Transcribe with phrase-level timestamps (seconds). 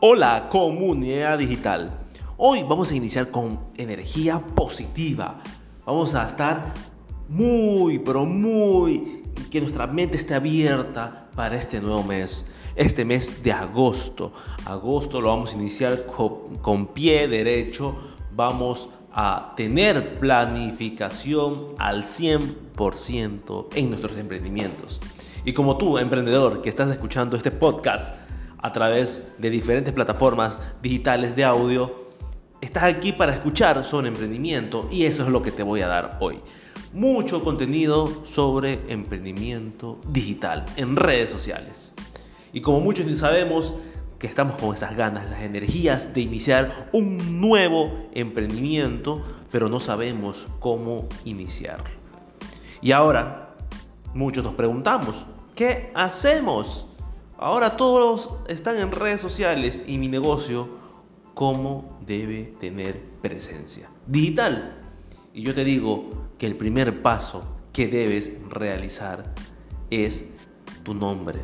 [0.00, 1.90] Hola comunidad digital.
[2.36, 5.40] Hoy vamos a iniciar con energía positiva.
[5.86, 6.74] Vamos a estar
[7.28, 12.44] muy, pero muy, que nuestra mente esté abierta para este nuevo mes.
[12.74, 14.34] Este mes de agosto.
[14.66, 17.96] Agosto lo vamos a iniciar con, pie derecho.
[18.34, 25.00] Vamos a tener planificación al 100% en nuestros emprendimientos.
[25.46, 28.25] Y como tú, emprendedor, que estás escuchando este podcast,
[28.66, 32.08] a través de diferentes plataformas digitales de audio.
[32.60, 36.18] Estás aquí para escuchar sobre emprendimiento y eso es lo que te voy a dar
[36.20, 36.40] hoy.
[36.92, 41.94] Mucho contenido sobre emprendimiento digital en redes sociales.
[42.52, 43.76] Y como muchos sabemos
[44.18, 50.48] que estamos con esas ganas, esas energías de iniciar un nuevo emprendimiento, pero no sabemos
[50.58, 51.84] cómo iniciarlo.
[52.82, 53.54] Y ahora
[54.12, 55.24] muchos nos preguntamos,
[55.54, 56.85] ¿qué hacemos?
[57.38, 60.68] Ahora todos están en redes sociales y mi negocio,
[61.34, 63.90] ¿cómo debe tener presencia?
[64.06, 64.80] Digital.
[65.34, 67.42] Y yo te digo que el primer paso
[67.74, 69.34] que debes realizar
[69.90, 70.30] es
[70.82, 71.40] tu nombre.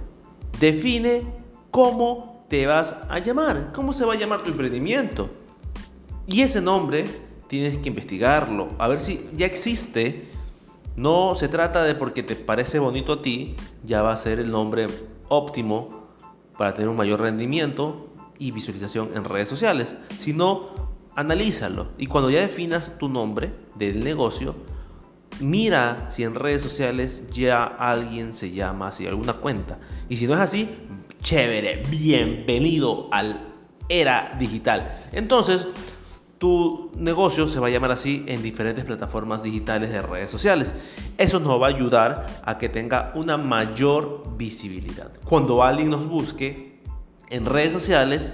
[0.58, 1.24] Define
[1.70, 5.28] cómo te vas a llamar, cómo se va a llamar tu emprendimiento.
[6.26, 7.04] Y ese nombre
[7.48, 10.30] tienes que investigarlo, a ver si ya existe.
[10.96, 14.50] No se trata de porque te parece bonito a ti, ya va a ser el
[14.50, 14.86] nombre
[15.32, 16.08] óptimo
[16.58, 20.68] para tener un mayor rendimiento y visualización en redes sociales, sino
[21.14, 24.54] analízalo y cuando ya definas tu nombre del negocio,
[25.40, 29.78] mira si en redes sociales ya alguien se llama así, alguna cuenta.
[30.10, 30.68] Y si no es así,
[31.22, 33.48] chévere, bienvenido al
[33.88, 34.98] era digital.
[35.12, 35.66] Entonces,
[36.42, 40.74] tu negocio se va a llamar así en diferentes plataformas digitales de redes sociales.
[41.16, 45.12] Eso nos va a ayudar a que tenga una mayor visibilidad.
[45.24, 46.80] Cuando alguien nos busque
[47.30, 48.32] en redes sociales,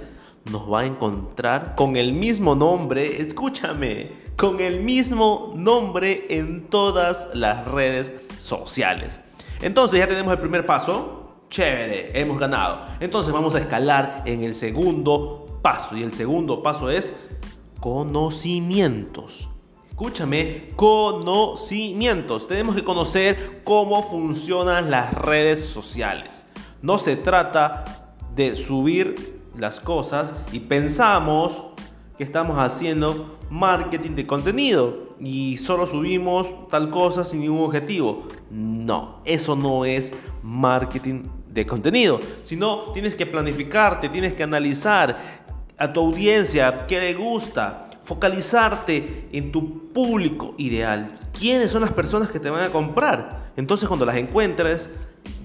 [0.51, 7.29] nos va a encontrar con el mismo nombre, escúchame, con el mismo nombre en todas
[7.35, 9.21] las redes sociales.
[9.61, 12.81] Entonces ya tenemos el primer paso, chévere, hemos ganado.
[13.01, 17.13] Entonces vamos a escalar en el segundo paso y el segundo paso es
[17.79, 19.49] conocimientos.
[19.89, 22.47] Escúchame, conocimientos.
[22.47, 26.47] Tenemos que conocer cómo funcionan las redes sociales.
[26.81, 31.65] No se trata de subir las cosas y pensamos
[32.17, 38.23] que estamos haciendo marketing de contenido y solo subimos tal cosa sin ningún objetivo.
[38.49, 40.13] No, eso no es
[40.43, 45.17] marketing de contenido, sino tienes que planificarte, tienes que analizar
[45.79, 51.17] a tu audiencia, qué le gusta, focalizarte en tu público ideal.
[51.37, 53.51] ¿Quiénes son las personas que te van a comprar?
[53.55, 54.89] Entonces cuando las encuentres,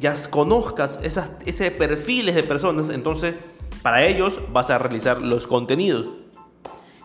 [0.00, 3.34] ya conozcas esas, ese perfiles de personas, entonces
[3.82, 6.08] para ellos vas a realizar los contenidos.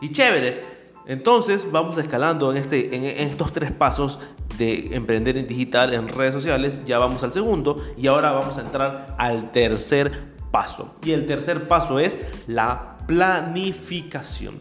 [0.00, 0.58] Y chévere,
[1.06, 4.18] entonces vamos escalando en, este, estos tres pasos
[4.58, 6.82] de emprender en digital en redes sociales.
[6.86, 10.94] Ya vamos al segundo y ahora vamos a entrar al tercer paso.
[11.04, 14.60] Y el tercer paso es la planificación.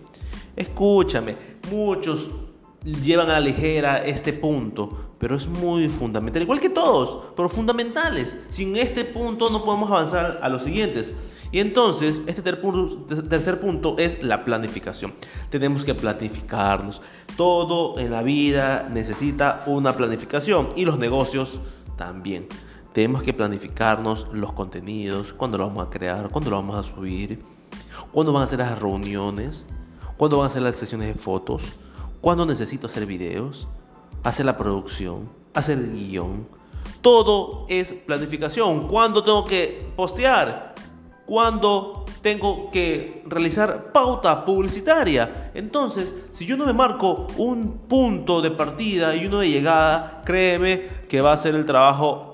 [0.56, 1.36] Escúchame,
[1.72, 2.30] muchos
[2.84, 8.38] llevan a la ligera este punto, pero es muy fundamental, igual que todos, pero fundamentales.
[8.48, 11.14] Sin este punto no podemos avanzar a los siguientes.
[11.52, 15.16] Y entonces, este tercer punto es la planificación.
[15.50, 17.02] Tenemos que planificarnos.
[17.36, 21.60] Todo en la vida necesita una planificación y los negocios
[21.98, 22.48] también.
[23.00, 27.42] Tenemos que planificarnos los contenidos, cuándo lo vamos a crear, cuándo lo vamos a subir,
[28.12, 29.66] cuándo van a ser las reuniones,
[30.18, 31.72] cuándo van a ser las sesiones de fotos,
[32.20, 33.70] cuándo necesito hacer videos,
[34.22, 36.46] hacer la producción, hacer el guion.
[37.00, 38.90] Todo es planificación.
[38.90, 40.76] ¿Cuándo tengo que postear?
[41.26, 45.52] ¿Cuándo tengo que realizar pauta publicitaria?
[45.54, 50.86] Entonces, si yo no me marco un punto de partida y uno de llegada, créeme
[51.08, 52.29] que va a ser el trabajo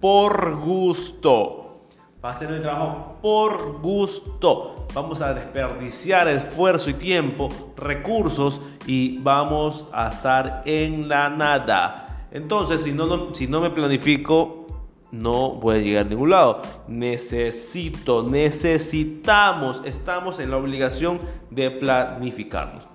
[0.00, 1.80] por gusto.
[2.24, 4.86] Va a ser el trabajo por gusto.
[4.94, 12.28] Vamos a desperdiciar esfuerzo y tiempo, recursos y vamos a estar en la nada.
[12.32, 14.66] Entonces, si no, si no me planifico,
[15.12, 16.62] no voy a llegar a ningún lado.
[16.88, 21.20] Necesito, necesitamos, estamos en la obligación
[21.50, 22.88] de planificarnos.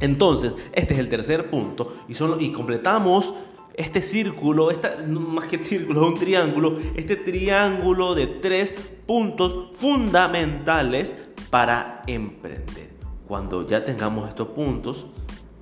[0.00, 3.34] Entonces, este es el tercer punto y, solo, y completamos
[3.74, 8.74] este círculo, esta, más que círculo, un triángulo, este triángulo de tres
[9.06, 11.16] puntos fundamentales
[11.50, 12.94] para emprender.
[13.26, 15.06] Cuando ya tengamos estos puntos,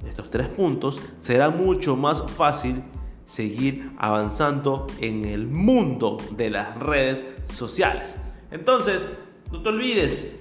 [0.07, 2.83] estos tres puntos, será mucho más fácil
[3.25, 8.17] seguir avanzando en el mundo de las redes sociales.
[8.51, 9.13] Entonces,
[9.51, 10.35] no te olvides,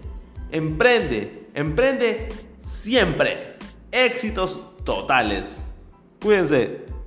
[0.52, 2.30] emprende, emprende
[2.60, 3.56] siempre.
[3.92, 5.74] Éxitos totales.
[6.22, 7.01] Cuídense.